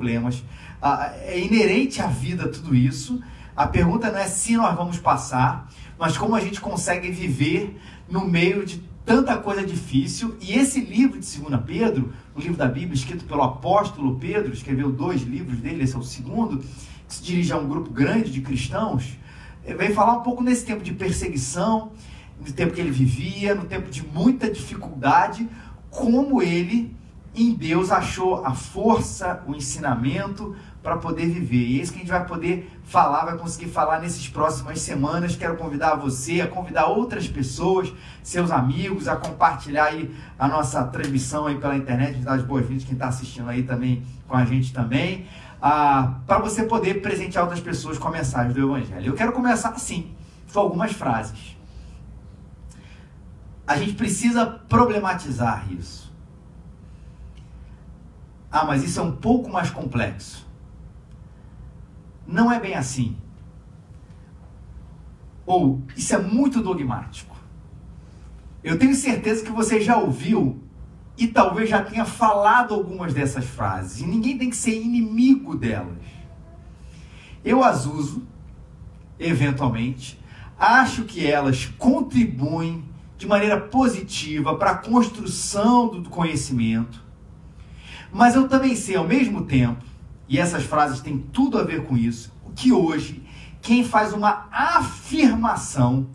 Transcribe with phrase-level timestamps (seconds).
[0.00, 0.44] problemas.
[0.80, 3.18] Ah, é inerente à vida tudo isso.
[3.56, 8.26] A pergunta não é se nós vamos passar, mas como a gente consegue viver no
[8.26, 10.36] meio de tanta coisa difícil.
[10.38, 14.92] E esse livro de 2 Pedro, o livro da Bíblia, escrito pelo apóstolo Pedro, escreveu
[14.92, 18.42] dois livros dele, esse é o segundo, que se dirige a um grupo grande de
[18.42, 19.18] cristãos,
[19.64, 21.92] eh, vem falar um pouco nesse tempo de perseguição,
[22.38, 25.48] no tempo que ele vivia, no tempo de muita dificuldade,
[25.90, 26.94] como ele
[27.42, 31.66] em Deus achou a força, o ensinamento para poder viver.
[31.66, 35.36] E é isso que a gente vai poder falar, vai conseguir falar nessas próximas semanas.
[35.36, 41.46] Quero convidar você a convidar outras pessoas, seus amigos, a compartilhar aí a nossa transmissão
[41.46, 45.26] aí pela internet, dar as boas-vindas quem está assistindo aí também com a gente também,
[45.60, 49.08] ah, para você poder presentear outras pessoas com a mensagem do Evangelho.
[49.08, 50.14] Eu quero começar assim,
[50.52, 51.56] com algumas frases.
[53.66, 56.09] A gente precisa problematizar isso.
[58.50, 60.46] Ah, mas isso é um pouco mais complexo.
[62.26, 63.16] Não é bem assim.
[65.46, 67.36] Ou isso é muito dogmático.
[68.62, 70.60] Eu tenho certeza que você já ouviu
[71.16, 74.00] e talvez já tenha falado algumas dessas frases.
[74.00, 76.04] E ninguém tem que ser inimigo delas.
[77.44, 78.26] Eu as uso,
[79.18, 80.20] eventualmente,
[80.58, 82.84] acho que elas contribuem
[83.16, 87.09] de maneira positiva para a construção do conhecimento
[88.12, 89.84] mas eu também sei ao mesmo tempo,
[90.28, 93.22] e essas frases têm tudo a ver com isso, que hoje
[93.60, 96.08] quem faz uma afirmação,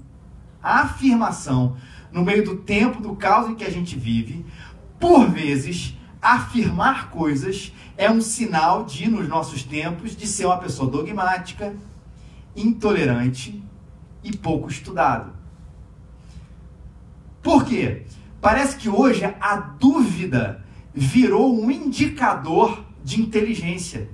[0.61, 1.77] afirmação
[2.11, 4.45] no meio do tempo, do caos em que a gente vive,
[4.99, 10.89] por vezes afirmar coisas é um sinal de, nos nossos tempos, de ser uma pessoa
[10.89, 11.75] dogmática,
[12.55, 13.63] intolerante
[14.23, 15.33] e pouco estudado.
[17.43, 18.05] Por quê?
[18.41, 20.64] Parece que hoje a dúvida
[20.95, 24.09] virou um indicador de inteligência.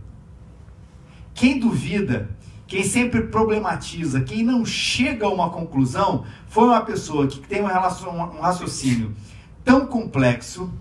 [1.33, 7.39] Quem duvida, quem sempre problematiza, quem não chega a uma conclusão, foi uma pessoa que
[7.39, 9.15] tem um, raciocínio
[9.63, 10.73] tão complexo,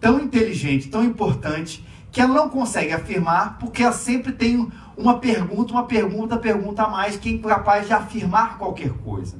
[0.00, 5.72] tão inteligente, tão importante, que ela não consegue afirmar porque ela sempre tem uma pergunta,
[5.72, 9.36] uma pergunta, pergunta a mais, que é incapaz de afirmar qualquer coisa.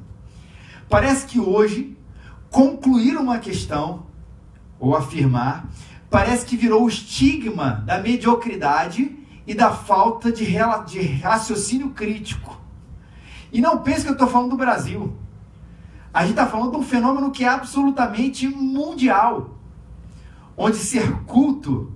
[0.89, 1.97] Parece que hoje,
[2.51, 4.07] concluir uma questão
[4.79, 5.69] ou afirmar
[6.13, 10.45] parece que virou o estigma da mediocridade e da falta de,
[10.87, 12.61] de raciocínio crítico.
[13.51, 15.17] E não pense que eu estou falando do Brasil.
[16.13, 19.57] A gente está falando de um fenômeno que é absolutamente mundial,
[20.55, 21.91] onde ser culto,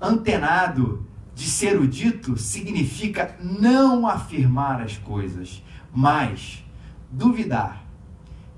[0.00, 1.04] antenado,
[1.34, 5.60] de ser erudito, significa não afirmar as coisas,
[5.92, 6.64] mas
[7.10, 7.82] duvidar,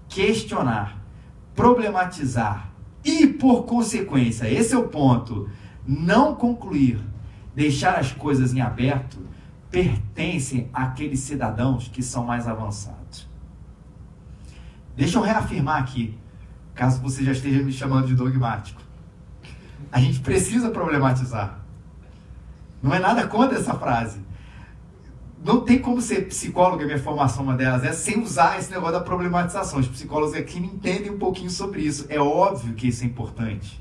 [0.06, 0.98] questionar,
[1.56, 2.67] problematizar,
[3.04, 5.48] e, por consequência, esse é o ponto,
[5.86, 7.00] não concluir,
[7.54, 9.18] deixar as coisas em aberto,
[9.70, 13.28] pertencem àqueles cidadãos que são mais avançados.
[14.96, 16.18] Deixa eu reafirmar aqui,
[16.74, 18.82] caso você já esteja me chamando de dogmático.
[19.92, 21.60] A gente precisa problematizar.
[22.82, 24.20] Não é nada contra essa frase
[25.44, 28.94] não tem como ser psicólogo, a minha formação uma delas é sem usar esse negócio
[28.94, 29.78] da problematização.
[29.78, 32.06] Os psicólogos aqui me entendem um pouquinho sobre isso.
[32.08, 33.80] É óbvio que isso é importante.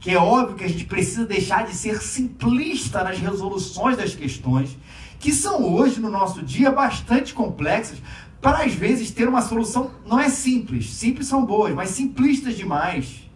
[0.00, 4.76] Que é óbvio que a gente precisa deixar de ser simplista nas resoluções das questões,
[5.18, 7.98] que são hoje, no nosso dia, bastante complexas,
[8.40, 10.90] para às vezes ter uma solução não é simples.
[10.90, 13.29] Simples são boas, mas simplistas demais.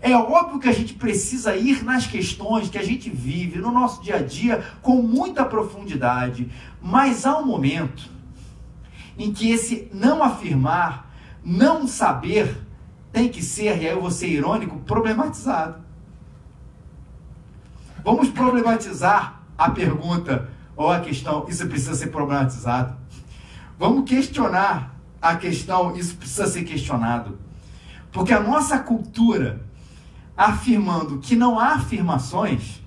[0.00, 4.02] É óbvio que a gente precisa ir nas questões que a gente vive no nosso
[4.02, 8.10] dia a dia com muita profundidade, mas há um momento
[9.18, 11.10] em que esse não afirmar,
[11.44, 12.56] não saber,
[13.12, 15.80] tem que ser, e aí eu vou ser irônico, problematizado.
[18.04, 22.94] Vamos problematizar a pergunta ou a questão, isso precisa ser problematizado.
[23.78, 27.38] Vamos questionar a questão, isso precisa ser questionado.
[28.12, 29.65] Porque a nossa cultura
[30.36, 32.82] afirmando que não há afirmações,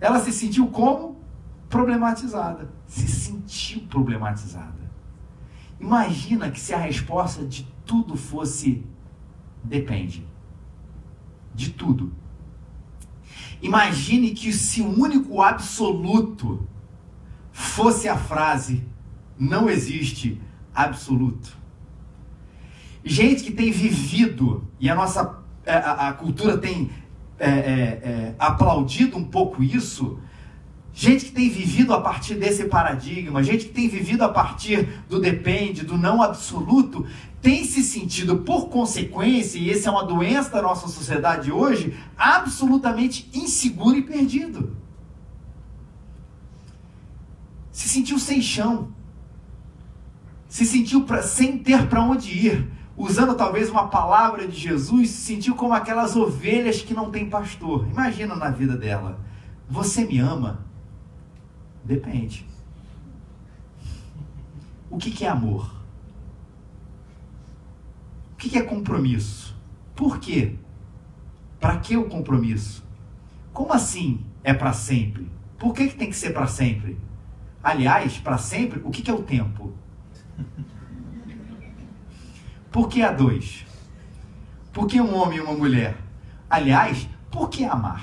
[0.00, 1.20] ela se sentiu como?
[1.68, 2.70] Problematizada.
[2.86, 4.90] Se sentiu problematizada.
[5.80, 8.84] Imagina que se a resposta de tudo fosse
[9.62, 10.26] depende.
[11.54, 12.12] De tudo.
[13.60, 16.66] Imagine que se o único absoluto
[17.52, 18.84] fosse a frase
[19.38, 20.40] não existe
[20.74, 21.56] absoluto.
[23.04, 26.90] Gente que tem vivido, e a nossa a, a cultura tem
[27.38, 30.18] é, é, é, aplaudido um pouco isso,
[30.92, 35.20] gente que tem vivido a partir desse paradigma, gente que tem vivido a partir do
[35.20, 37.06] depende, do não absoluto,
[37.40, 43.28] tem se sentido, por consequência, e essa é uma doença da nossa sociedade hoje, absolutamente
[43.34, 44.76] inseguro e perdido.
[47.92, 48.88] sentiu sem chão,
[50.48, 52.68] se sentiu pra, sem ter para onde ir,
[53.02, 57.88] usando talvez uma palavra de Jesus, se sentiu como aquelas ovelhas que não têm pastor.
[57.88, 59.18] Imagina na vida dela.
[59.68, 60.64] Você me ama?
[61.82, 62.46] Depende.
[64.88, 65.68] O que, que é amor?
[68.34, 69.56] O que, que é compromisso?
[69.96, 70.54] Por quê?
[71.58, 72.84] Para que o compromisso?
[73.52, 75.28] Como assim é para sempre?
[75.58, 76.96] Por que, que tem que ser para sempre?
[77.64, 79.72] Aliás, para sempre, o que, que é o tempo?
[82.72, 83.66] Por que a dois?
[84.72, 85.96] Por que um homem e uma mulher?
[86.48, 88.02] Aliás, por que amar?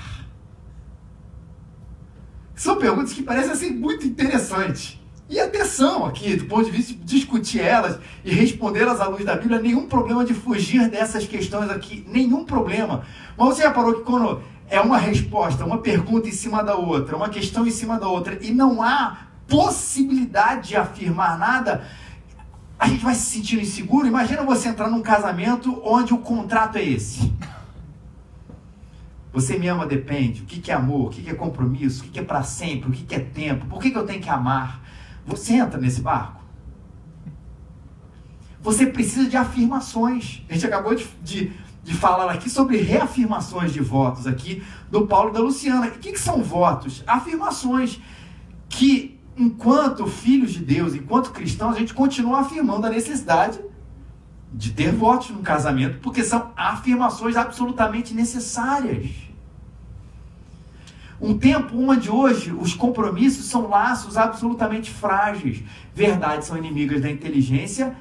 [2.55, 4.99] São perguntas que parecem assim, muito interessantes.
[5.27, 9.35] E atenção aqui, do ponto de vista de discutir elas e respondê-las à luz da
[9.35, 13.03] Bíblia, nenhum problema de fugir dessas questões aqui, nenhum problema.
[13.37, 17.29] Mas você reparou que quando é uma resposta, uma pergunta em cima da outra, uma
[17.29, 19.17] questão em cima da outra, e não há
[19.47, 21.83] possibilidade de afirmar nada,
[22.79, 24.07] a gente vai se sentindo inseguro.
[24.07, 27.33] Imagina você entrar num casamento onde o contrato é esse.
[29.33, 30.41] Você me ama, depende.
[30.41, 31.07] O que é amor?
[31.07, 32.05] O que é compromisso?
[32.05, 32.89] O que é para sempre?
[32.89, 33.65] O que é tempo?
[33.65, 34.81] Por que eu tenho que amar?
[35.25, 36.41] Você entra nesse barco.
[38.61, 40.43] Você precisa de afirmações.
[40.49, 41.51] A gente acabou de, de,
[41.83, 45.87] de falar aqui sobre reafirmações de votos aqui do Paulo e da Luciana.
[45.87, 47.03] O que, que são votos?
[47.05, 47.99] Afirmações
[48.67, 53.57] que, enquanto filhos de Deus, enquanto cristãos, a gente continua afirmando a necessidade
[54.53, 59.09] de ter votos no casamento, porque são afirmações absolutamente necessárias.
[61.21, 65.63] Um tempo onde hoje os compromissos são laços absolutamente frágeis.
[65.93, 67.95] Verdades são inimigas da inteligência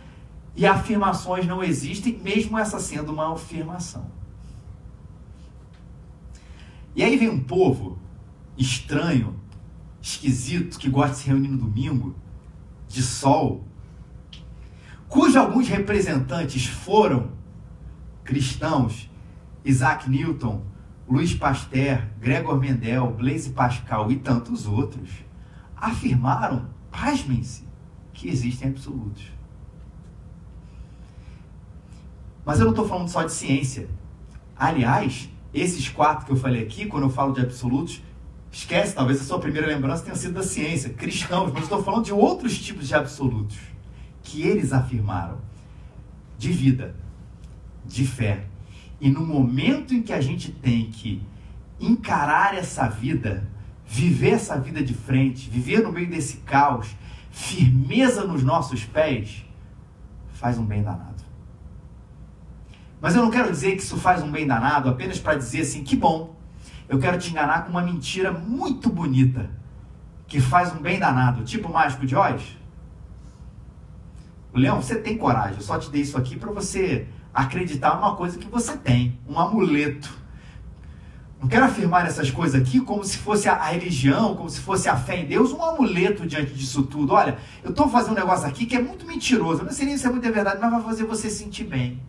[0.56, 4.06] e afirmações não existem, mesmo essa sendo uma afirmação.
[6.96, 7.96] E aí vem um povo
[8.56, 9.38] estranho,
[10.00, 12.15] esquisito, que gosta de se reunir no domingo,
[12.89, 13.65] de sol,
[15.09, 17.31] cujos alguns representantes foram
[18.25, 19.11] cristãos,
[19.65, 20.62] Isaac Newton,
[21.09, 25.11] Luiz Pasteur, Gregor Mendel, Blaise Pascal e tantos outros
[25.75, 27.67] afirmaram, pasmem-se,
[28.12, 29.33] que existem absolutos.
[32.45, 33.89] Mas eu não estou falando só de ciência.
[34.56, 38.03] Aliás, esses quatro que eu falei aqui, quando eu falo de absolutos,
[38.50, 42.12] esquece, talvez a sua primeira lembrança tenha sido da ciência, cristãos, mas estou falando de
[42.12, 43.59] outros tipos de absolutos
[44.23, 45.39] que eles afirmaram
[46.37, 46.95] de vida,
[47.85, 48.47] de fé,
[49.00, 51.23] e no momento em que a gente tem que
[51.81, 53.49] encarar essa vida,
[53.87, 56.89] viver essa vida de frente, viver no meio desse caos,
[57.31, 59.45] firmeza nos nossos pés,
[60.33, 61.23] faz um bem danado.
[63.00, 65.85] Mas eu não quero dizer que isso faz um bem danado apenas para dizer assim,
[65.85, 66.37] que bom.
[66.88, 69.50] Eu quero te enganar com uma mentira muito bonita,
[70.26, 72.56] que faz um bem danado, tipo o mágico de Oz.
[74.55, 78.38] Leão, você tem coragem, eu só te dei isso aqui para você acreditar numa coisa
[78.38, 80.17] que você tem, um amuleto.
[81.40, 84.96] Não quero afirmar essas coisas aqui como se fosse a, religião, como se fosse a
[84.96, 87.12] fé em Deus, um amuleto diante disso tudo.
[87.12, 89.61] Olha, eu estou fazendo um negócio aqui que é muito mentiroso.
[89.61, 92.02] Eu não sei nem se é muita verdade, mas vai fazer você sentir bem.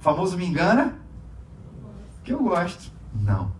[0.00, 0.98] O famoso me engana?
[2.24, 2.93] Que eu gosto.
[3.14, 3.52] Não.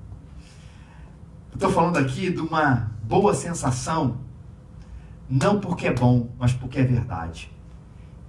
[1.52, 4.18] Estou falando aqui de uma boa sensação,
[5.30, 7.50] não porque é bom, mas porque é verdade.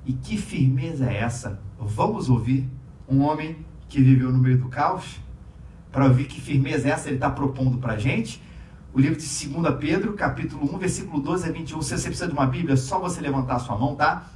[0.06, 1.60] E que firmeza é essa?
[1.80, 2.70] Vamos ouvir
[3.10, 5.20] um homem que viveu no meio do caos?
[5.92, 8.42] Para ouvir que firmeza é essa ele está propondo para a gente?
[8.94, 11.82] O livro de 2 Pedro, capítulo 1, versículo 12 a 21.
[11.82, 14.30] Se você precisa de uma Bíblia, é só você levantar a sua mão, tá?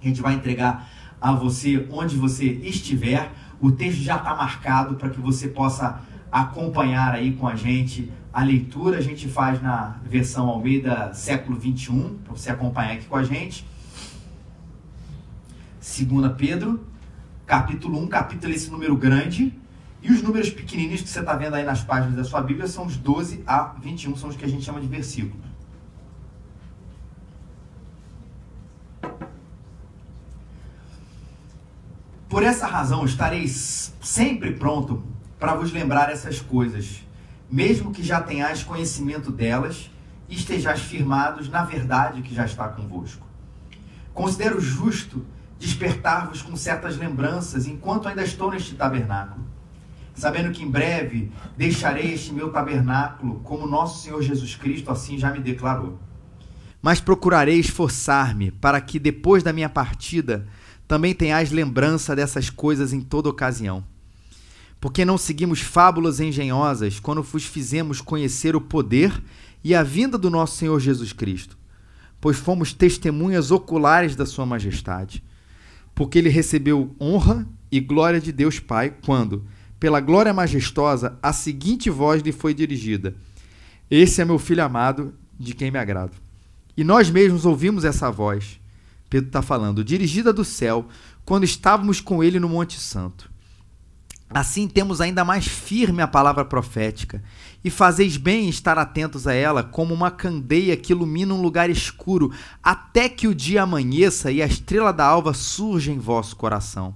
[0.00, 0.88] A gente vai entregar
[1.20, 3.32] a você onde você estiver.
[3.60, 6.00] O texto já está marcado para que você possa
[6.30, 8.98] acompanhar aí com a gente a leitura.
[8.98, 13.66] A gente faz na versão Almeida século 21, para você acompanhar aqui com a gente.
[15.80, 16.86] 2 Pedro,
[17.46, 19.52] capítulo 1, capítulo esse número grande.
[20.02, 22.86] E os números pequenininhos que você está vendo aí nas páginas da sua Bíblia são
[22.86, 25.50] os 12 a 21, são os que a gente chama de versículos.
[32.30, 35.02] Por essa razão estarei sempre pronto
[35.40, 37.02] para vos lembrar essas coisas,
[37.50, 39.90] mesmo que já tenhais conhecimento delas
[40.28, 43.26] e estejais firmados na verdade que já está convosco.
[44.12, 45.24] Considero justo
[45.58, 49.46] despertar-vos com certas lembranças enquanto ainda estou neste tabernáculo,
[50.14, 55.30] sabendo que em breve deixarei este meu tabernáculo, como nosso Senhor Jesus Cristo assim já
[55.30, 55.98] me declarou.
[56.82, 60.46] Mas procurarei esforçar-me para que depois da minha partida
[60.86, 63.84] também tenhais lembrança dessas coisas em toda ocasião.
[64.80, 69.22] Porque não seguimos fábulas engenhosas quando vos fizemos conhecer o poder
[69.62, 71.58] e a vinda do nosso Senhor Jesus Cristo,
[72.20, 75.22] pois fomos testemunhas oculares da Sua Majestade.
[75.94, 79.44] Porque ele recebeu honra e glória de Deus Pai quando,
[79.78, 83.14] pela glória majestosa, a seguinte voz lhe foi dirigida:
[83.90, 86.16] Esse é meu filho amado, de quem me agrado.
[86.74, 88.58] E nós mesmos ouvimos essa voz.
[89.10, 90.86] Pedro está falando, dirigida do céu,
[91.24, 93.29] quando estávamos com ele no Monte Santo.
[94.32, 97.20] Assim temos ainda mais firme a palavra profética,
[97.64, 102.32] e fazeis bem estar atentos a ela, como uma candeia que ilumina um lugar escuro,
[102.62, 106.94] até que o dia amanheça e a estrela da alva surja em vosso coração.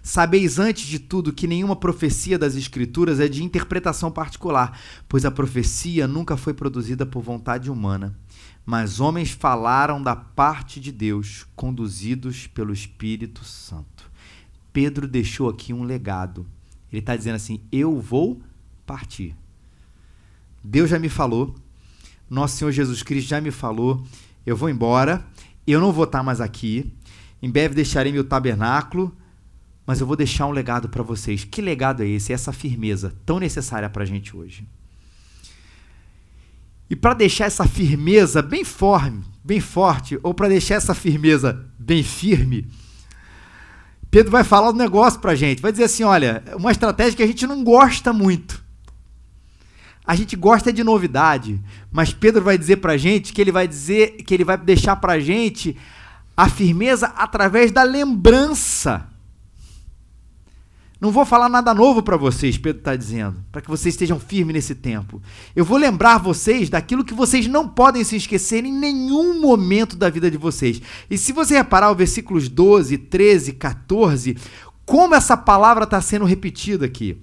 [0.00, 5.30] Sabeis antes de tudo que nenhuma profecia das Escrituras é de interpretação particular, pois a
[5.30, 8.16] profecia nunca foi produzida por vontade humana,
[8.64, 14.08] mas homens falaram da parte de Deus, conduzidos pelo Espírito Santo.
[14.72, 16.46] Pedro deixou aqui um legado
[16.92, 18.40] ele está dizendo assim: Eu vou
[18.86, 19.34] partir.
[20.62, 21.54] Deus já me falou,
[22.28, 24.04] nosso Senhor Jesus Cristo já me falou,
[24.44, 25.24] eu vou embora,
[25.66, 26.92] eu não vou estar mais aqui,
[27.42, 29.14] em breve deixarei meu tabernáculo,
[29.86, 31.44] mas eu vou deixar um legado para vocês.
[31.44, 32.32] Que legado é esse?
[32.32, 34.66] Essa firmeza tão necessária para a gente hoje.
[36.88, 42.02] E para deixar essa firmeza bem forte, bem forte, ou para deixar essa firmeza bem
[42.02, 42.68] firme,
[44.10, 45.62] Pedro vai falar um negócio pra gente.
[45.62, 48.62] Vai dizer assim: olha, uma estratégia que a gente não gosta muito.
[50.04, 51.60] A gente gosta de novidade,
[51.92, 55.20] mas Pedro vai dizer pra gente que ele vai dizer que ele vai deixar pra
[55.20, 55.76] gente
[56.36, 59.06] a firmeza através da lembrança.
[61.00, 64.52] Não vou falar nada novo para vocês, Pedro está dizendo, para que vocês estejam firmes
[64.52, 65.22] nesse tempo.
[65.56, 70.10] Eu vou lembrar vocês daquilo que vocês não podem se esquecer em nenhum momento da
[70.10, 70.82] vida de vocês.
[71.08, 74.36] E se você reparar os versículos 12, 13, 14,
[74.84, 77.16] como essa palavra está sendo repetida aqui.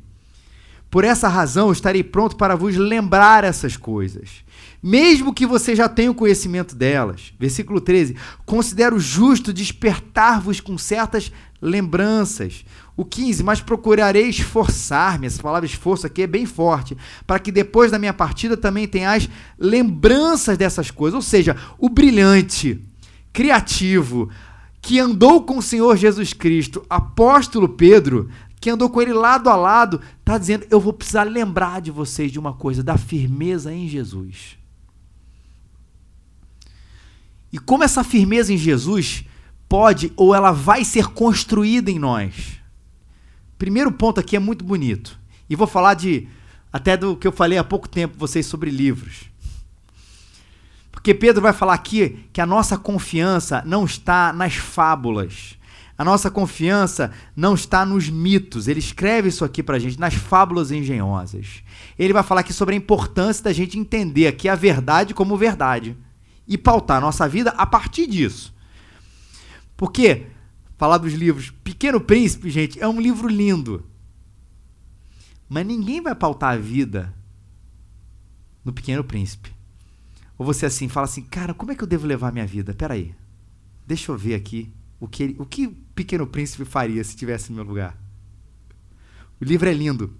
[0.89, 4.43] Por essa razão, estarei pronto para vos lembrar essas coisas,
[4.81, 7.33] mesmo que você já tenha o conhecimento delas.
[7.37, 8.15] Versículo 13:
[8.45, 11.29] Considero justo despertar-vos com certas
[11.61, 12.63] lembranças
[12.97, 17.91] o 15, mas procurarei esforçar-me, essa palavra esforço aqui é bem forte, para que depois
[17.91, 21.13] da minha partida também tenhas lembranças dessas coisas.
[21.13, 22.83] Ou seja, o brilhante,
[23.31, 24.29] criativo,
[24.81, 29.55] que andou com o Senhor Jesus Cristo, apóstolo Pedro, que andou com ele lado a
[29.55, 33.87] lado, está dizendo: Eu vou precisar lembrar de vocês de uma coisa, da firmeza em
[33.87, 34.57] Jesus.
[37.53, 39.23] E como essa firmeza em Jesus
[39.69, 42.56] pode ou ela vai ser construída em nós?
[43.57, 45.19] Primeiro ponto aqui é muito bonito.
[45.49, 46.27] E vou falar de
[46.71, 49.29] até do que eu falei há pouco tempo vocês sobre livros.
[50.91, 55.57] Porque Pedro vai falar aqui que a nossa confiança não está nas fábulas.
[55.97, 58.67] A nossa confiança não está nos mitos.
[58.67, 61.63] Ele escreve isso aqui pra gente, nas fábulas engenhosas.
[61.97, 65.97] Ele vai falar aqui sobre a importância da gente entender aqui a verdade como verdade
[66.47, 68.53] e pautar a nossa vida a partir disso.
[69.75, 70.27] Porque
[70.77, 71.49] falar dos livros.
[71.49, 73.85] Pequeno Príncipe, gente, é um livro lindo.
[75.49, 77.13] Mas ninguém vai pautar a vida
[78.63, 79.51] no Pequeno Príncipe.
[80.37, 82.73] Ou você assim fala assim, cara, como é que eu devo levar minha vida?
[82.73, 83.15] Peraí,
[83.85, 87.65] deixa eu ver aqui o que, o que Pequeno Príncipe faria se estivesse no meu
[87.65, 87.97] lugar.
[89.41, 90.13] O livro é lindo.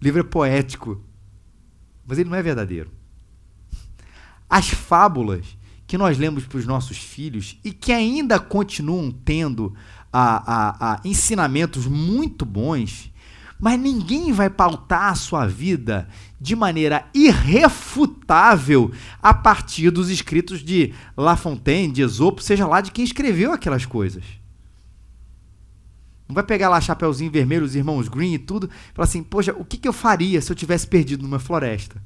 [0.00, 1.02] O livro é poético.
[2.06, 2.90] Mas ele não é verdadeiro.
[4.48, 5.57] As fábulas
[5.88, 9.74] que nós lemos para os nossos filhos e que ainda continuam tendo
[10.12, 13.10] a, a, a ensinamentos muito bons,
[13.58, 16.06] mas ninguém vai pautar a sua vida
[16.38, 18.92] de maneira irrefutável
[19.22, 23.86] a partir dos escritos de La Fontaine, de Esopo, seja lá de quem escreveu aquelas
[23.86, 24.22] coisas.
[26.28, 29.54] Não vai pegar lá Chapeuzinho Vermelho, os irmãos Green e tudo, e falar assim, poxa,
[29.54, 31.96] o que, que eu faria se eu tivesse perdido numa floresta?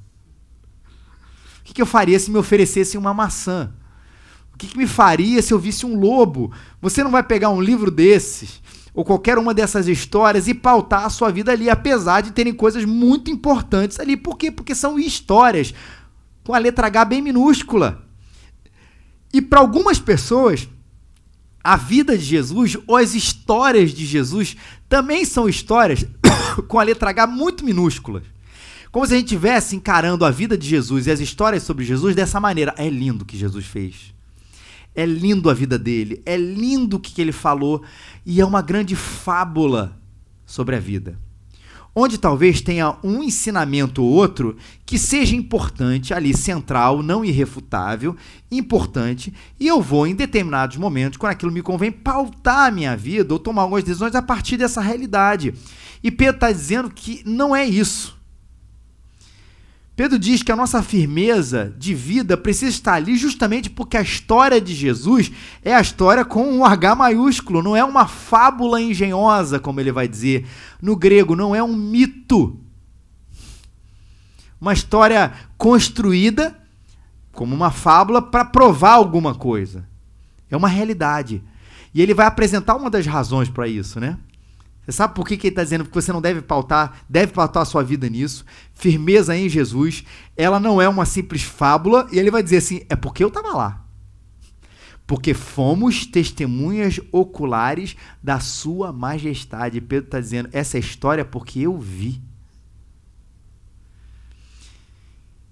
[1.62, 3.72] O que, que eu faria se me oferecessem uma maçã?
[4.52, 6.52] O que, que me faria se eu visse um lobo?
[6.80, 8.60] Você não vai pegar um livro desses
[8.92, 12.84] ou qualquer uma dessas histórias e pautar a sua vida ali, apesar de terem coisas
[12.84, 14.16] muito importantes ali.
[14.16, 14.50] Por quê?
[14.50, 15.72] Porque são histórias
[16.44, 18.04] com a letra H bem minúscula.
[19.32, 20.68] E para algumas pessoas,
[21.64, 24.56] a vida de Jesus ou as histórias de Jesus
[24.88, 26.04] também são histórias
[26.68, 28.24] com a letra H muito minúsculas.
[28.92, 32.14] Como se a gente estivesse encarando a vida de Jesus e as histórias sobre Jesus
[32.14, 32.74] dessa maneira.
[32.76, 34.14] É lindo o que Jesus fez.
[34.94, 37.82] É lindo a vida dele, é lindo o que ele falou
[38.26, 39.98] e é uma grande fábula
[40.44, 41.18] sobre a vida.
[41.94, 48.16] onde talvez tenha um ensinamento ou outro que seja importante ali, central, não irrefutável,
[48.50, 53.32] importante, e eu vou, em determinados momentos, quando aquilo me convém, pautar a minha vida
[53.32, 55.54] ou tomar algumas decisões a partir dessa realidade.
[56.02, 58.21] E Pedro está dizendo que não é isso.
[59.94, 64.58] Pedro diz que a nossa firmeza de vida precisa estar ali justamente porque a história
[64.58, 65.30] de Jesus
[65.62, 70.08] é a história com um H maiúsculo, não é uma fábula engenhosa, como ele vai
[70.08, 70.46] dizer.
[70.80, 72.58] No grego, não é um mito.
[74.58, 76.56] Uma história construída
[77.32, 79.86] como uma fábula para provar alguma coisa.
[80.50, 81.42] É uma realidade.
[81.94, 84.16] E ele vai apresentar uma das razões para isso, né?
[84.84, 87.62] Você sabe por que, que ele está dizendo que você não deve pautar, deve pautar
[87.62, 88.44] a sua vida nisso?
[88.74, 90.04] Firmeza em Jesus,
[90.36, 93.54] ela não é uma simples fábula, e ele vai dizer assim: é porque eu estava
[93.54, 93.84] lá.
[95.06, 99.80] Porque fomos testemunhas oculares da sua majestade.
[99.80, 102.20] Pedro está dizendo: essa é história porque eu vi.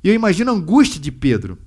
[0.02, 1.58] E eu imagino a angústia de Pedro,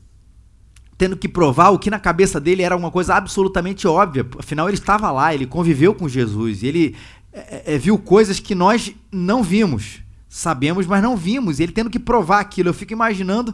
[0.97, 4.27] tendo que provar o que na cabeça dele era uma coisa absolutamente óbvia.
[4.39, 6.95] Afinal, ele estava lá, ele conviveu com Jesus, ele
[7.33, 10.01] é, é, viu coisas que nós não vimos.
[10.29, 11.59] Sabemos, mas não vimos.
[11.59, 12.69] Ele tendo que provar aquilo.
[12.69, 13.53] Eu fico imaginando.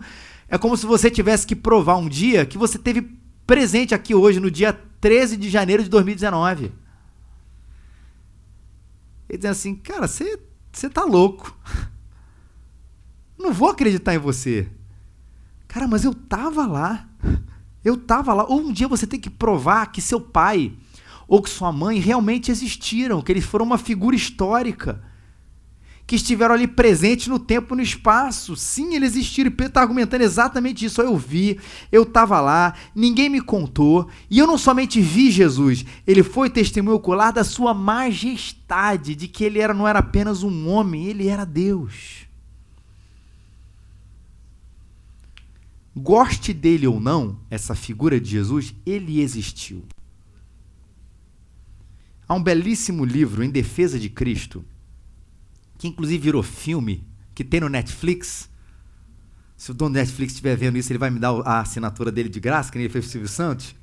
[0.50, 3.18] É como se você tivesse que provar um dia que você teve
[3.48, 6.72] presente aqui hoje, no dia 13 de janeiro de 2019.
[9.30, 10.38] Ele dizendo assim, cara, você
[10.92, 11.58] tá louco.
[13.38, 14.68] Não vou acreditar em você.
[15.68, 17.08] Cara, mas eu tava lá.
[17.86, 18.44] Eu tava lá.
[18.46, 20.74] Ou um dia você tem que provar que seu pai
[21.30, 25.00] ou que sua mãe realmente existiram, que eles foram uma figura histórica,
[26.08, 28.56] que estiveram ali presentes no tempo e no espaço.
[28.56, 29.48] Sim, eles existiram.
[29.48, 31.00] E Pedro está argumentando exatamente isso.
[31.04, 31.60] Eu vi,
[31.92, 34.10] eu estava lá, ninguém me contou.
[34.28, 39.44] E eu não somente vi Jesus, ele foi testemunho ocular da sua majestade, de que
[39.44, 42.28] ele era, não era apenas um homem, ele era Deus.
[45.96, 49.86] Goste dele ou não, essa figura de Jesus, ele existiu.
[52.30, 54.64] Há um belíssimo livro em defesa de Cristo,
[55.80, 58.48] que inclusive virou filme, que tem no Netflix.
[59.58, 62.30] Se o dono do Netflix estiver vendo isso, ele vai me dar a assinatura dele
[62.30, 63.74] de graça, que nem ele fez o Silvio Santos.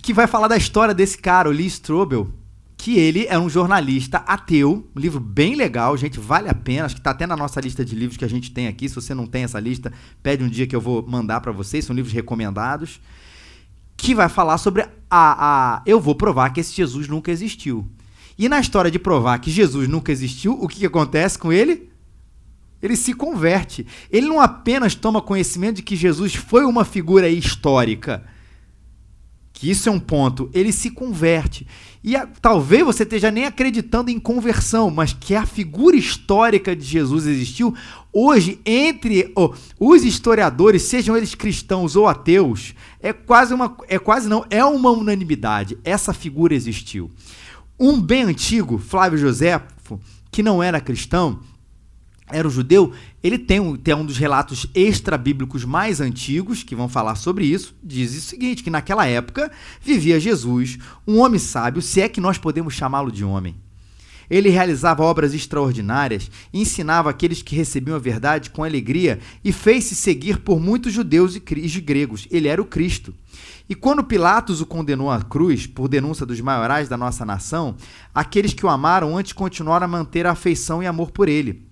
[0.00, 2.32] Que vai falar da história desse cara, o Lee Strobel,
[2.78, 6.94] que ele é um jornalista ateu, um livro bem legal, gente, vale a pena, acho
[6.94, 9.12] que está até na nossa lista de livros que a gente tem aqui, se você
[9.12, 12.14] não tem essa lista, pede um dia que eu vou mandar para vocês, são livros
[12.14, 13.00] recomendados
[13.98, 15.82] que vai falar sobre a, a.
[15.84, 17.86] Eu vou provar que esse Jesus nunca existiu.
[18.38, 21.90] E na história de provar que Jesus nunca existiu, o que, que acontece com ele?
[22.80, 23.84] Ele se converte.
[24.10, 28.24] Ele não apenas toma conhecimento de que Jesus foi uma figura histórica,
[29.58, 31.66] que isso é um ponto, ele se converte.
[32.02, 36.84] E a, talvez você esteja nem acreditando em conversão, mas que a figura histórica de
[36.84, 37.74] Jesus existiu.
[38.12, 43.76] Hoje, entre oh, os historiadores, sejam eles cristãos ou ateus, é quase uma.
[43.88, 45.76] É quase não, é uma unanimidade.
[45.82, 47.10] Essa figura existiu.
[47.76, 49.98] Um bem antigo, Flávio Joséfo,
[50.30, 51.40] que não era cristão,
[52.30, 56.88] era um judeu, ele tem um, tem um dos relatos extra-bíblicos mais antigos, que vão
[56.88, 62.00] falar sobre isso, diz o seguinte, que naquela época vivia Jesus, um homem sábio, se
[62.00, 63.56] é que nós podemos chamá-lo de homem.
[64.30, 70.40] Ele realizava obras extraordinárias, ensinava aqueles que recebiam a verdade com alegria e fez-se seguir
[70.40, 72.28] por muitos judeus e gregos.
[72.30, 73.14] Ele era o Cristo.
[73.68, 77.76] E quando Pilatos o condenou à cruz por denúncia dos maiorais da nossa nação,
[78.14, 81.67] aqueles que o amaram antes continuaram a manter a afeição e amor por ele.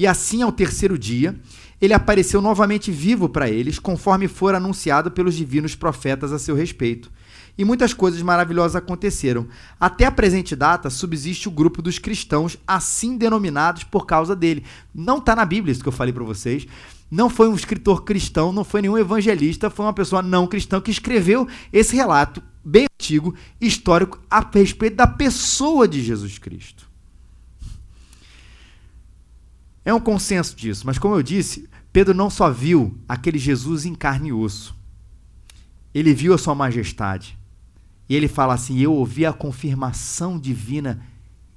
[0.00, 1.38] E assim, ao terceiro dia,
[1.78, 7.12] ele apareceu novamente vivo para eles, conforme for anunciado pelos divinos profetas a seu respeito.
[7.58, 9.46] E muitas coisas maravilhosas aconteceram.
[9.78, 14.64] Até a presente data, subsiste o grupo dos cristãos, assim denominados por causa dele.
[14.94, 16.66] Não está na Bíblia isso que eu falei para vocês.
[17.10, 20.90] Não foi um escritor cristão, não foi nenhum evangelista, foi uma pessoa não cristã que
[20.90, 26.89] escreveu esse relato bem antigo, histórico, a respeito da pessoa de Jesus Cristo.
[29.84, 33.94] É um consenso disso, mas como eu disse, Pedro não só viu aquele Jesus em
[33.94, 34.76] carne e osso,
[35.94, 37.38] ele viu a sua majestade.
[38.08, 41.00] E ele fala assim: Eu ouvi a confirmação divina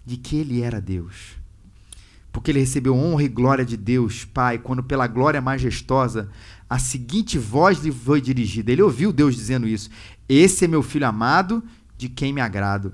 [0.05, 1.37] de que ele era Deus.
[2.31, 6.29] Porque ele recebeu honra e glória de Deus, Pai, quando pela glória majestosa
[6.67, 8.71] a seguinte voz lhe foi dirigida.
[8.71, 9.89] Ele ouviu Deus dizendo isso:
[10.27, 11.63] Esse é meu filho amado,
[11.97, 12.93] de quem me agrado.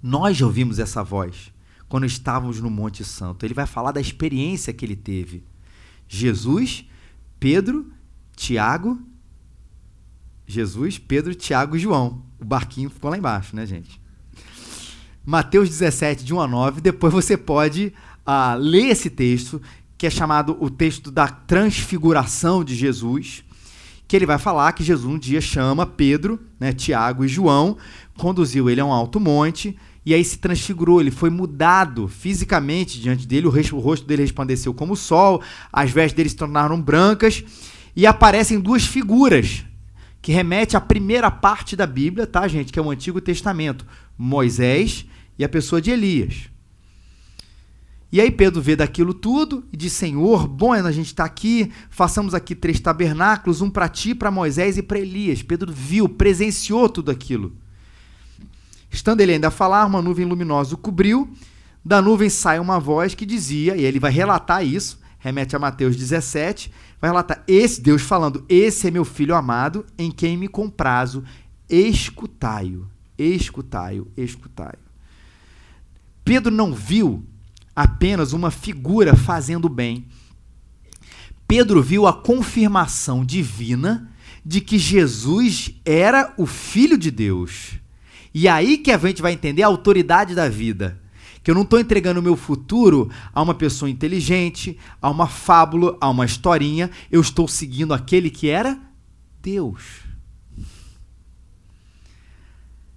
[0.00, 1.52] Nós já ouvimos essa voz
[1.88, 3.44] quando estávamos no Monte Santo.
[3.44, 5.44] Ele vai falar da experiência que ele teve.
[6.06, 6.84] Jesus,
[7.40, 7.90] Pedro,
[8.36, 8.98] Tiago,
[10.46, 12.22] Jesus, Pedro, Tiago e João.
[12.38, 14.00] O barquinho ficou lá embaixo, né, gente?
[15.24, 16.80] Mateus 17, de 1 a 9.
[16.80, 17.92] Depois você pode
[18.26, 19.60] uh, ler esse texto,
[19.98, 23.44] que é chamado o texto da transfiguração de Jesus,
[24.06, 27.76] que ele vai falar que Jesus um dia chama Pedro, né, Tiago e João,
[28.16, 29.76] conduziu ele a um alto monte,
[30.08, 34.94] e aí se transfigurou, ele foi mudado fisicamente diante dele, o rosto dele resplandeceu como
[34.94, 37.44] o sol, as vestes dele se tornaram brancas,
[37.94, 39.66] e aparecem duas figuras
[40.22, 42.72] que remete à primeira parte da Bíblia, tá, gente?
[42.72, 43.86] Que é o Antigo Testamento.
[44.16, 45.04] Moisés
[45.38, 46.48] e a pessoa de Elias.
[48.10, 51.28] E aí Pedro vê daquilo tudo e diz: Senhor, bom é a gente estar tá
[51.28, 55.42] aqui, façamos aqui três tabernáculos, um para ti, para Moisés e para Elias.
[55.42, 57.54] Pedro viu, presenciou tudo aquilo.
[58.90, 61.30] Estando ele ainda a falar, uma nuvem luminosa o cobriu.
[61.84, 65.96] Da nuvem sai uma voz que dizia, e ele vai relatar isso, remete a Mateus
[65.96, 71.24] 17, vai relatar esse Deus falando: "Esse é meu filho amado, em quem me comprazo,
[71.68, 74.88] escutai-o, escutai-o, escutai-o".
[76.24, 77.24] Pedro não viu
[77.74, 80.06] apenas uma figura fazendo bem.
[81.46, 84.12] Pedro viu a confirmação divina
[84.44, 87.78] de que Jesus era o filho de Deus.
[88.40, 90.96] E aí que a gente vai entender a autoridade da vida
[91.42, 95.98] que eu não estou entregando o meu futuro a uma pessoa inteligente, a uma fábula,
[96.00, 96.88] a uma historinha.
[97.10, 98.78] Eu estou seguindo aquele que era
[99.42, 100.02] Deus.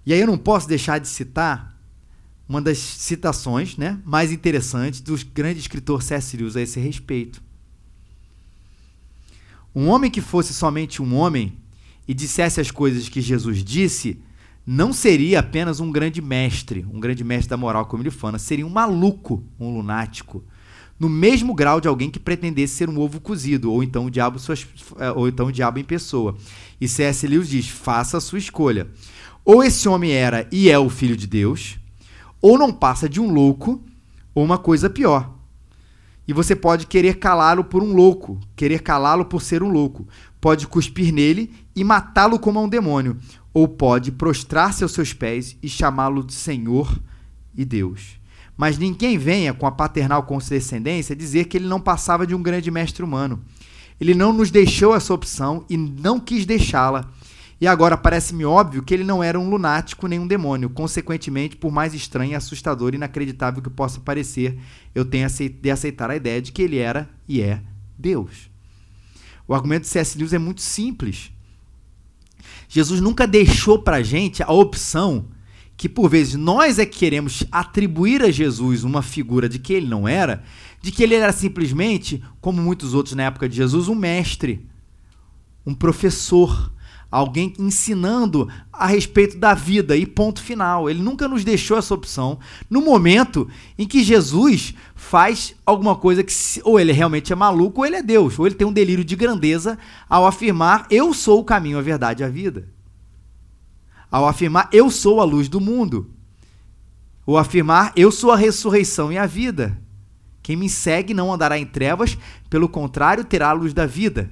[0.06, 1.76] E aí eu não posso deixar de citar
[2.48, 6.38] uma das citações né, mais interessantes do grande escritor C.S.
[6.56, 7.42] A esse respeito.
[9.74, 11.58] Um homem que fosse somente um homem
[12.06, 14.22] e dissesse as coisas que Jesus disse,
[14.66, 18.66] não seria apenas um grande mestre, um grande mestre da moral como ele fala, seria
[18.66, 20.44] um maluco, um lunático,
[20.98, 24.38] no mesmo grau de alguém que pretendesse ser um ovo cozido, ou então o diabo,
[24.38, 24.64] suas,
[25.00, 26.36] é, ou então o diabo em pessoa.
[26.80, 27.26] E C.S.
[27.26, 28.86] Lewis diz: faça a sua escolha.
[29.44, 31.76] Ou esse homem era e é o filho de Deus,
[32.40, 33.82] ou não passa de um louco,
[34.32, 35.34] ou uma coisa pior.
[36.28, 40.06] E você pode querer calá-lo por um louco, querer calá-lo por ser um louco.
[40.40, 43.16] Pode cuspir nele e matá-lo como a um demônio
[43.52, 47.00] ou pode prostrar-se aos seus pés e chamá-lo de Senhor
[47.54, 48.20] e Deus.
[48.56, 52.70] Mas ninguém venha com a paternal condescendência dizer que ele não passava de um grande
[52.70, 53.40] mestre humano.
[54.00, 57.10] Ele não nos deixou essa opção e não quis deixá-la.
[57.60, 60.68] E agora parece-me óbvio que ele não era um lunático nem um demônio.
[60.68, 64.58] Consequentemente, por mais estranho, assustador e inacreditável que possa parecer,
[64.92, 67.62] eu tenho de aceitar a ideia de que ele era e é
[67.96, 68.50] Deus.
[69.46, 70.18] O argumento de C.S.
[70.18, 71.30] Lewis é muito simples.
[72.74, 75.26] Jesus nunca deixou para gente a opção
[75.76, 79.86] que por vezes nós é que queremos atribuir a Jesus uma figura de que ele
[79.86, 80.42] não era,
[80.80, 84.66] de que ele era simplesmente, como muitos outros na época de Jesus, um mestre,
[85.66, 86.72] um professor,
[87.12, 90.88] alguém ensinando a respeito da vida e ponto final.
[90.88, 92.38] Ele nunca nos deixou essa opção
[92.70, 93.46] no momento
[93.78, 96.32] em que Jesus faz alguma coisa que
[96.64, 99.14] ou ele realmente é maluco ou ele é Deus, ou ele tem um delírio de
[99.14, 102.66] grandeza ao afirmar eu sou o caminho, a verdade e a vida.
[104.10, 106.10] Ao afirmar eu sou a luz do mundo.
[107.26, 109.78] Ou afirmar eu sou a ressurreição e a vida.
[110.42, 112.18] Quem me segue não andará em trevas,
[112.50, 114.30] pelo contrário, terá a luz da vida.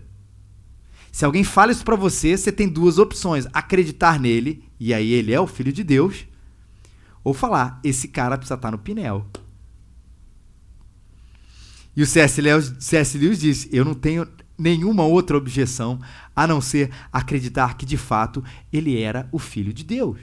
[1.12, 5.32] Se alguém fala isso para você, você tem duas opções: acreditar nele, e aí ele
[5.32, 6.26] é o filho de Deus,
[7.22, 9.26] ou falar, esse cara precisa estar no pinel.
[11.96, 12.40] E o C.S.
[12.40, 12.72] Lewis.
[13.14, 15.98] Lewis diz: Eu não tenho nenhuma outra objeção
[16.36, 20.18] a não ser acreditar que de fato ele era o filho de Deus.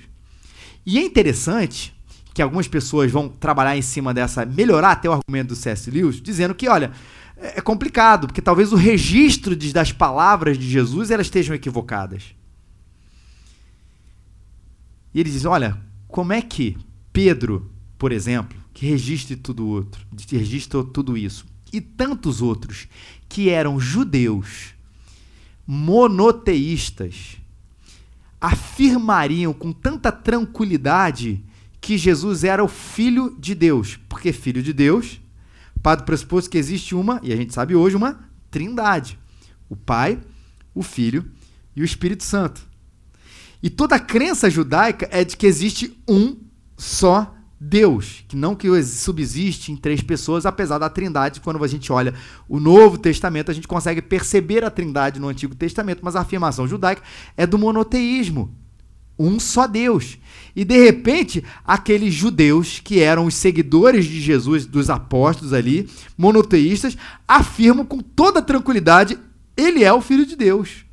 [0.85, 1.93] E é interessante
[2.33, 5.89] que algumas pessoas vão trabalhar em cima dessa, melhorar até o argumento do C.S.
[5.89, 6.91] Lewis, dizendo que, olha,
[7.37, 12.35] é, é complicado, porque talvez o registro de, das palavras de Jesus elas estejam equivocadas.
[15.13, 16.77] E ele diz: olha, como é que
[17.13, 22.87] Pedro, por exemplo, que registre tudo outro, registra tudo isso, e tantos outros
[23.27, 24.73] que eram judeus,
[25.65, 27.37] monoteístas,
[28.39, 31.43] afirmariam com tanta tranquilidade
[31.81, 35.19] que Jesus era o filho de Deus, porque filho de Deus
[35.81, 39.19] Parte do pressuposto que existe uma, e a gente sabe hoje, uma trindade:
[39.69, 40.19] o Pai,
[40.73, 41.25] o Filho
[41.75, 42.65] e o Espírito Santo.
[43.61, 46.37] E toda a crença judaica é de que existe um
[46.77, 51.91] só Deus, que não que subsiste em três pessoas, apesar da Trindade, quando a gente
[51.91, 52.13] olha
[52.47, 56.67] o Novo Testamento, a gente consegue perceber a Trindade no Antigo Testamento, mas a afirmação
[56.67, 57.01] judaica
[57.35, 58.55] é do monoteísmo
[59.17, 60.17] um só Deus.
[60.55, 66.97] E de repente, aqueles judeus que eram os seguidores de Jesus, dos apóstolos ali, monoteístas,
[67.27, 69.17] afirmam com toda tranquilidade:
[69.55, 70.85] ele é o filho de Deus.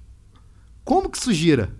[0.84, 1.74] Como que isso gira?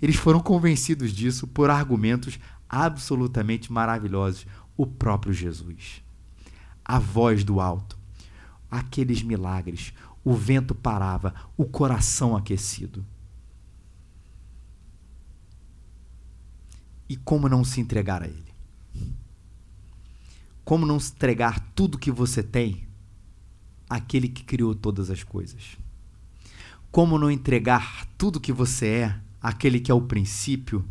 [0.00, 4.46] Eles foram convencidos disso por argumentos absolutamente maravilhosos.
[4.76, 6.02] O próprio Jesus.
[6.82, 7.98] A voz do alto.
[8.70, 9.92] Aqueles milagres.
[10.24, 13.04] O vento parava, o coração aquecido.
[17.10, 18.54] E como não se entregar a Ele?
[20.64, 22.86] Como não se entregar tudo que você tem
[23.88, 25.76] àquele que criou todas as coisas?
[26.88, 30.84] Como não entregar tudo que você é àquele que é o princípio,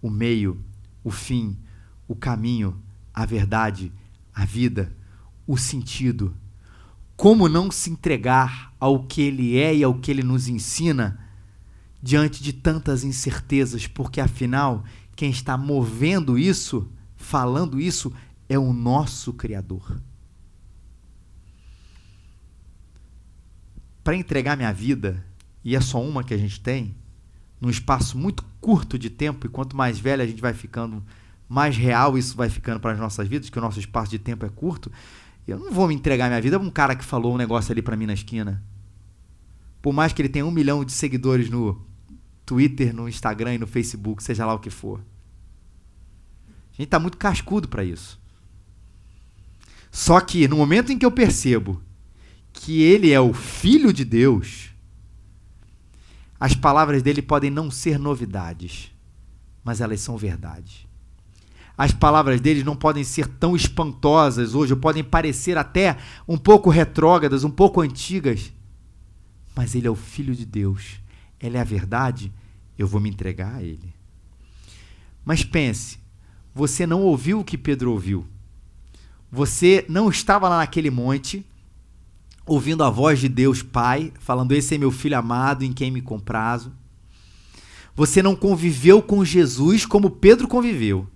[0.00, 0.64] o meio,
[1.04, 1.58] o fim,
[2.08, 2.80] o caminho,
[3.12, 3.92] a verdade,
[4.34, 4.96] a vida,
[5.46, 6.34] o sentido?
[7.18, 11.20] Como não se entregar ao que ele é e ao que ele nos ensina
[12.02, 14.86] diante de tantas incertezas, porque afinal
[15.20, 18.10] quem está movendo isso, falando isso,
[18.48, 20.00] é o nosso Criador.
[24.02, 25.22] Para entregar minha vida,
[25.62, 26.96] e é só uma que a gente tem,
[27.60, 31.04] num espaço muito curto de tempo, e quanto mais velho a gente vai ficando,
[31.46, 34.46] mais real isso vai ficando para as nossas vidas, que o nosso espaço de tempo
[34.46, 34.90] é curto.
[35.46, 37.82] Eu não vou me entregar minha vida para um cara que falou um negócio ali
[37.82, 38.64] para mim na esquina.
[39.82, 41.89] Por mais que ele tenha um milhão de seguidores no
[42.50, 44.98] Twitter, no Instagram e no Facebook, seja lá o que for.
[46.72, 48.20] A gente está muito cascudo para isso.
[49.88, 51.80] Só que no momento em que eu percebo
[52.52, 54.70] que ele é o Filho de Deus,
[56.40, 58.90] as palavras dele podem não ser novidades,
[59.62, 60.88] mas elas são verdade.
[61.78, 66.68] As palavras dele não podem ser tão espantosas hoje, ou podem parecer até um pouco
[66.68, 68.52] retrógradas, um pouco antigas,
[69.54, 71.00] mas ele é o Filho de Deus,
[71.40, 72.32] ele é a verdade,
[72.80, 73.94] eu vou me entregar a ele.
[75.22, 75.98] Mas pense,
[76.54, 78.26] você não ouviu o que Pedro ouviu.
[79.30, 81.44] Você não estava lá naquele monte,
[82.46, 86.00] ouvindo a voz de Deus Pai, falando: Esse é meu filho amado em quem me
[86.00, 86.72] comprazo.
[87.94, 91.06] Você não conviveu com Jesus como Pedro conviveu.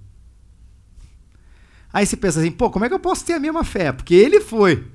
[1.91, 3.91] Aí você pensa assim: pô, como é que eu posso ter a mesma fé?
[3.91, 4.87] Porque ele foi.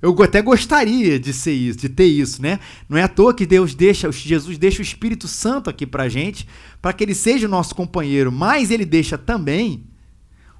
[0.00, 2.60] Eu até gostaria de ser isso, de ter isso, né?
[2.88, 6.46] Não é à toa que Deus deixa, Jesus deixa o Espírito Santo aqui pra gente,
[6.82, 9.84] para que ele seja o nosso companheiro, mas ele deixa também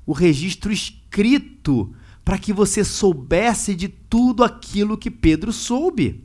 [0.07, 1.94] o registro escrito
[2.25, 6.25] para que você soubesse de tudo aquilo que Pedro soube.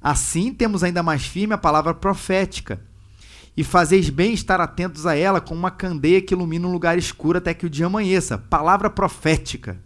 [0.00, 2.80] Assim temos ainda mais firme a palavra profética.
[3.56, 7.38] E fazeis bem estar atentos a ela como uma candeia que ilumina um lugar escuro
[7.38, 8.38] até que o dia amanheça.
[8.38, 9.78] Palavra profética.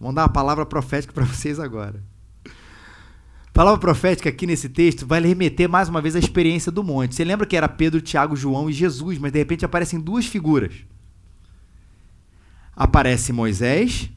[0.00, 2.02] Vamos dar uma palavra profética para vocês agora.
[2.44, 7.14] A palavra profética aqui nesse texto vai remeter mais uma vez à experiência do monte.
[7.14, 10.72] Você lembra que era Pedro, Tiago, João e Jesus, mas de repente aparecem duas figuras.
[12.76, 14.08] Aparece Moisés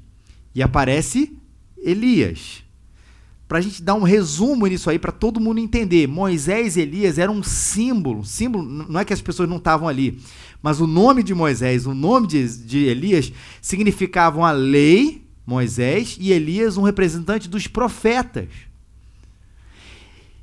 [0.53, 1.35] e aparece
[1.75, 2.63] Elias.
[3.47, 7.17] Para a gente dar um resumo nisso aí, para todo mundo entender, Moisés e Elias
[7.17, 8.23] eram um símbolo.
[8.23, 10.21] Símbolo, não é que as pessoas não estavam ali,
[10.61, 16.31] mas o nome de Moisés, o nome de, de Elias significavam a lei Moisés e
[16.31, 18.47] Elias, um representante dos profetas.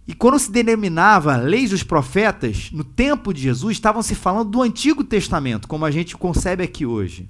[0.06, 4.62] E quando se denominava leis dos profetas, no tempo de Jesus, estavam se falando do
[4.62, 7.26] Antigo Testamento, como a gente concebe aqui hoje.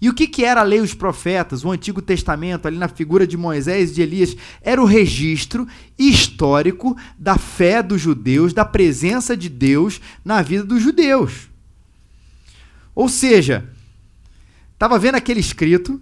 [0.00, 3.26] E o que, que era a lei dos profetas, o Antigo Testamento, ali na figura
[3.26, 4.36] de Moisés e de Elias?
[4.62, 5.66] Era o registro
[5.98, 11.50] histórico da fé dos judeus, da presença de Deus na vida dos judeus.
[12.94, 13.68] Ou seja,
[14.72, 16.00] estava vendo aquele escrito,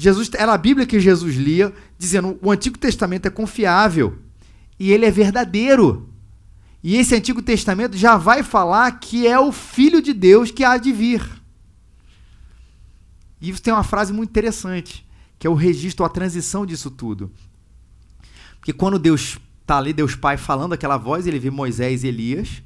[0.00, 4.18] Jesus era a Bíblia que Jesus lia, dizendo o Antigo Testamento é confiável
[4.78, 6.08] e ele é verdadeiro.
[6.82, 10.78] E esse Antigo Testamento já vai falar que é o Filho de Deus que há
[10.78, 11.22] de vir.
[13.42, 15.06] E tem uma frase muito interessante,
[15.38, 17.30] que é o registro, a transição disso tudo.
[18.58, 22.62] Porque quando Deus está ali, Deus Pai falando aquela voz, ele vê Moisés e Elias,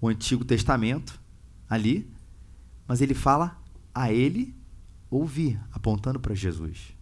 [0.00, 1.20] o Antigo Testamento,
[1.68, 2.08] ali,
[2.86, 3.60] mas ele fala
[3.92, 4.56] a ele
[5.10, 6.94] ouvir, apontando para Jesus.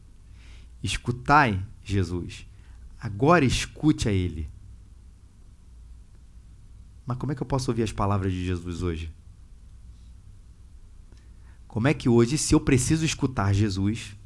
[0.82, 2.46] Escutai Jesus.
[3.00, 4.48] Agora escute a Ele.
[7.04, 9.12] Mas como é que eu posso ouvir as palavras de Jesus hoje?
[11.68, 14.16] Como é que hoje, se eu preciso escutar Jesus,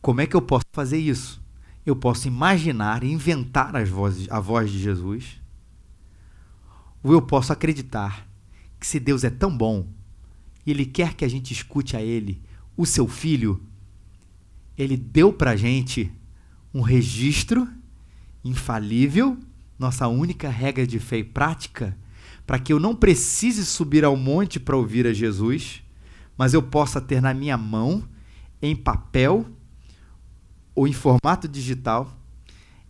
[0.00, 1.42] como é que eu posso fazer isso?
[1.84, 5.40] Eu posso imaginar, inventar as vozes, a voz de Jesus,
[7.02, 8.26] ou eu posso acreditar
[8.78, 9.86] que se Deus é tão bom
[10.66, 12.40] e Ele quer que a gente escute a Ele,
[12.76, 13.62] o seu Filho,
[14.76, 16.10] Ele deu para a gente
[16.72, 17.68] um registro
[18.44, 19.36] infalível,
[19.78, 21.96] nossa única regra de fé e prática,
[22.46, 25.82] para que eu não precise subir ao monte para ouvir a Jesus,
[26.36, 28.02] mas eu possa ter na minha mão,
[28.62, 29.46] em papel
[30.74, 32.16] ou em formato digital,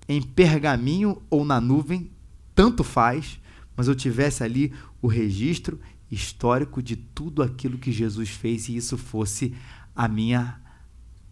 [0.09, 2.11] em pergaminho ou na nuvem,
[2.55, 3.39] tanto faz,
[3.77, 5.81] mas eu tivesse ali o registro
[6.11, 9.55] histórico de tudo aquilo que Jesus fez e isso fosse
[9.95, 10.61] a minha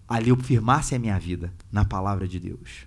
[0.08, 2.86] ali eu firmasse a minha vida na palavra de Deus.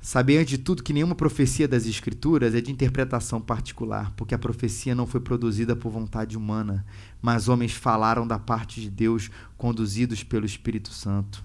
[0.00, 4.38] Saber antes de tudo que nenhuma profecia das escrituras é de interpretação particular, porque a
[4.38, 6.86] profecia não foi produzida por vontade humana,
[7.20, 11.44] mas homens falaram da parte de Deus, conduzidos pelo Espírito Santo.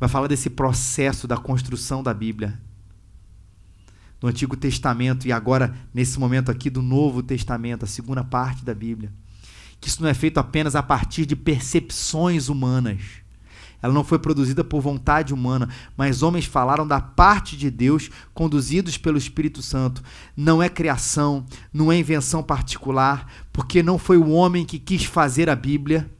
[0.00, 2.60] Vai falar desse processo da construção da Bíblia
[4.20, 8.74] do Antigo Testamento e agora, nesse momento aqui, do Novo Testamento, a segunda parte da
[8.74, 9.12] Bíblia.
[9.80, 13.00] Que isso não é feito apenas a partir de percepções humanas.
[13.80, 18.98] Ela não foi produzida por vontade humana, mas homens falaram da parte de Deus, conduzidos
[18.98, 20.02] pelo Espírito Santo.
[20.36, 25.48] Não é criação, não é invenção particular, porque não foi o homem que quis fazer
[25.48, 26.10] a Bíblia.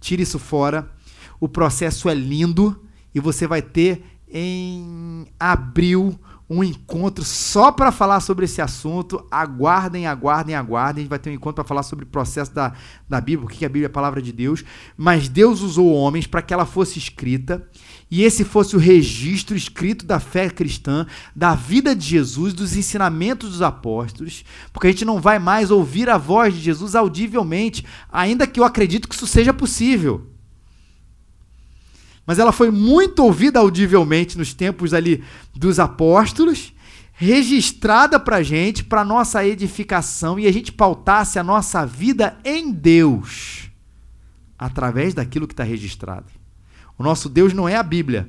[0.00, 0.90] Tire isso fora.
[1.38, 2.82] O processo é lindo
[3.14, 9.26] e você vai ter em abril um encontro só para falar sobre esse assunto.
[9.30, 11.00] Aguardem, aguardem, aguardem.
[11.00, 12.72] A gente vai ter um encontro para falar sobre o processo da,
[13.08, 14.64] da Bíblia, o que é a Bíblia é a palavra de Deus.
[14.96, 17.66] Mas Deus usou homens para que ela fosse escrita
[18.10, 23.50] e esse fosse o registro escrito da fé cristã, da vida de Jesus, dos ensinamentos
[23.50, 28.46] dos apóstolos, porque a gente não vai mais ouvir a voz de Jesus audivelmente, ainda
[28.46, 30.33] que eu acredito que isso seja possível
[32.26, 35.22] mas ela foi muito ouvida audivelmente nos tempos ali
[35.54, 36.72] dos apóstolos,
[37.12, 43.70] registrada para gente, para nossa edificação e a gente pautasse a nossa vida em Deus
[44.58, 46.26] através daquilo que está registrado.
[46.98, 48.28] O nosso Deus não é a Bíblia.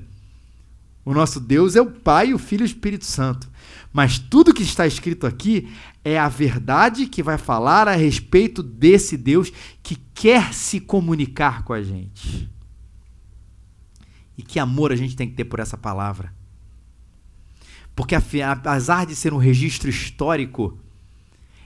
[1.04, 3.48] O nosso Deus é o Pai, o Filho e o Espírito Santo.
[3.94, 5.72] Mas tudo que está escrito aqui
[6.04, 11.74] é a verdade que vai falar a respeito desse Deus que quer se comunicar com
[11.74, 12.50] a gente.
[14.38, 16.34] E que amor a gente tem que ter por essa palavra.
[17.96, 20.78] Porque apesar de ser um registro histórico,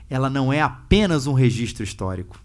[0.10, 2.40] ela não é apenas um registro histórico.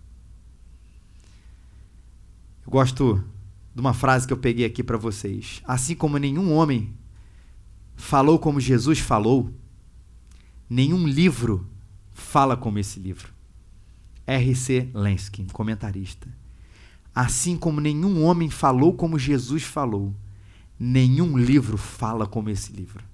[2.65, 3.23] Eu gosto
[3.75, 5.61] de uma frase que eu peguei aqui para vocês.
[5.65, 6.95] Assim como nenhum homem
[7.95, 9.53] falou como Jesus falou,
[10.69, 11.69] nenhum livro
[12.13, 13.33] fala como esse livro.
[14.27, 14.91] R.C.
[14.95, 16.27] Lenski, comentarista.
[17.15, 20.13] Assim como nenhum homem falou como Jesus falou,
[20.79, 23.05] nenhum livro fala como esse livro.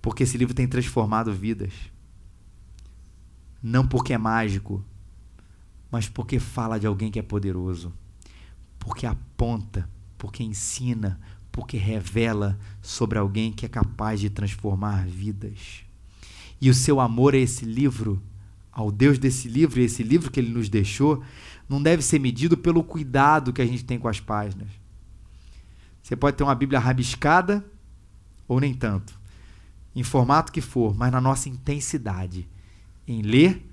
[0.00, 1.72] Porque esse livro tem transformado vidas.
[3.62, 4.84] Não porque é mágico,
[5.90, 7.92] mas porque fala de alguém que é poderoso.
[8.78, 11.18] Porque aponta, porque ensina,
[11.50, 15.84] porque revela sobre alguém que é capaz de transformar vidas.
[16.60, 18.22] E o seu amor a esse livro
[18.74, 21.22] ao Deus desse livro, e esse livro que ele nos deixou,
[21.68, 24.68] não deve ser medido pelo cuidado que a gente tem com as páginas.
[26.02, 27.64] Você pode ter uma Bíblia rabiscada
[28.48, 29.18] ou nem tanto,
[29.94, 32.48] em formato que for, mas na nossa intensidade
[33.06, 33.64] em ler,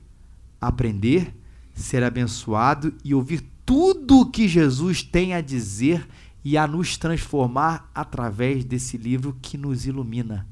[0.59, 1.33] aprender,
[1.73, 6.07] ser abençoado e ouvir tudo o que Jesus tem a dizer
[6.43, 10.47] e a nos transformar através desse livro que nos ilumina.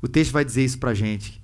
[0.00, 1.37] O texto vai dizer isso para gente.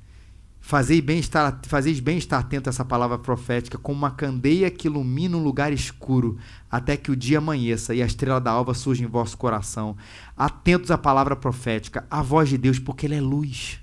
[0.67, 4.89] Fazeis bem, estar, fazeis bem estar atento a essa palavra profética, como uma candeia que
[4.89, 6.39] ilumina um lugar escuro,
[6.71, 9.95] até que o dia amanheça e a estrela da alva surja em vosso coração.
[10.35, 13.79] Atentos à palavra profética, à voz de Deus, porque ele é luz.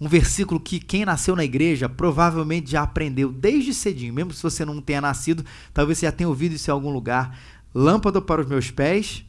[0.00, 4.64] Um versículo que quem nasceu na igreja provavelmente já aprendeu desde cedinho, mesmo se você
[4.64, 7.38] não tenha nascido, talvez você já tenha ouvido isso em algum lugar.
[7.74, 9.26] Lâmpada para os meus pés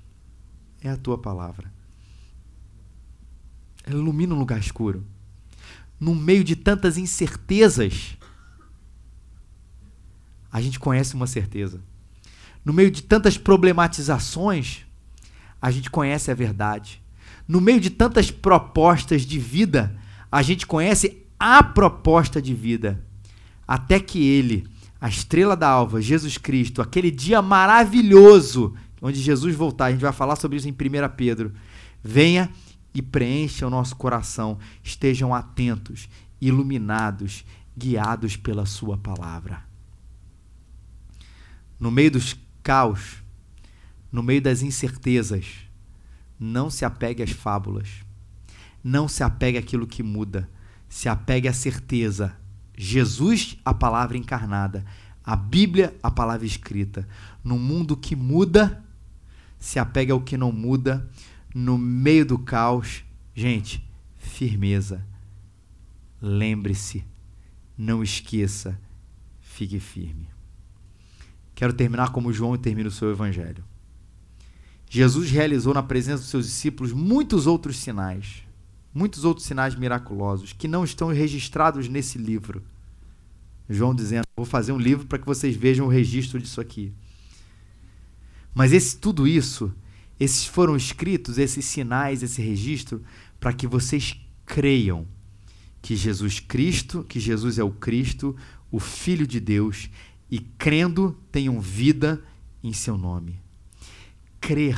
[0.81, 1.77] é a tua palavra
[3.89, 5.03] ela ilumina um lugar escuro.
[5.99, 8.17] No meio de tantas incertezas,
[10.51, 11.81] a gente conhece uma certeza.
[12.63, 14.85] No meio de tantas problematizações,
[15.61, 17.01] a gente conhece a verdade.
[17.47, 19.95] No meio de tantas propostas de vida,
[20.31, 23.03] a gente conhece a proposta de vida.
[23.67, 24.67] Até que ele,
[25.01, 30.13] a estrela da alva, Jesus Cristo, aquele dia maravilhoso, onde Jesus voltar, a gente vai
[30.13, 30.75] falar sobre isso em 1
[31.15, 31.53] Pedro,
[32.03, 32.49] venha
[32.99, 34.59] e preencha o nosso coração.
[34.83, 36.09] Estejam atentos,
[36.39, 39.63] iluminados, guiados pela Sua palavra.
[41.79, 43.23] No meio dos caos,
[44.11, 45.45] no meio das incertezas,
[46.37, 47.87] não se apegue às fábulas.
[48.83, 50.49] Não se apegue àquilo que muda.
[50.89, 52.35] Se apegue à certeza.
[52.77, 54.85] Jesus, a palavra encarnada.
[55.23, 57.07] A Bíblia, a palavra escrita.
[57.43, 58.83] No mundo que muda,
[59.57, 61.09] se apegue ao que não muda
[61.53, 63.83] no meio do caos, gente,
[64.17, 65.05] firmeza.
[66.21, 67.05] Lembre-se,
[67.77, 68.79] não esqueça,
[69.39, 70.27] fique firme.
[71.55, 73.63] Quero terminar como João termina o seu evangelho.
[74.89, 78.43] Jesus realizou na presença dos seus discípulos muitos outros sinais,
[78.93, 82.63] muitos outros sinais miraculosos que não estão registrados nesse livro.
[83.69, 86.91] João dizendo: Vou fazer um livro para que vocês vejam o registro disso aqui.
[88.53, 89.71] Mas esse, tudo isso,
[90.19, 93.01] esses foram escritos, esses sinais, esse registro,
[93.39, 95.07] para que vocês creiam
[95.81, 98.35] que Jesus Cristo, que Jesus é o Cristo,
[98.69, 99.89] o Filho de Deus,
[100.29, 102.21] e crendo tenham vida
[102.61, 103.39] em seu nome.
[104.41, 104.77] Crer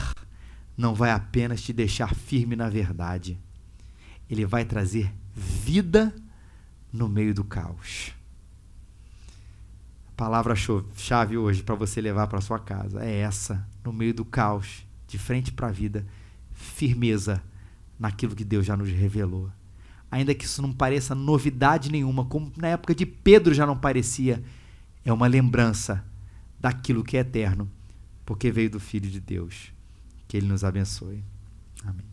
[0.78, 3.38] não vai apenas te deixar firme na verdade,
[4.30, 6.14] ele vai trazer vida
[6.94, 8.14] no meio do caos.
[10.10, 14.86] A palavra-chave hoje para você levar para sua casa é essa, no meio do caos,
[15.12, 16.06] de frente para a vida,
[16.54, 17.44] firmeza
[18.00, 19.52] naquilo que Deus já nos revelou.
[20.10, 24.42] Ainda que isso não pareça novidade nenhuma, como na época de Pedro já não parecia,
[25.04, 26.04] é uma lembrança
[26.60, 27.70] daquilo que é eterno,
[28.26, 29.74] porque veio do Filho de Deus.
[30.28, 31.24] Que Ele nos abençoe.
[31.84, 32.11] Amém.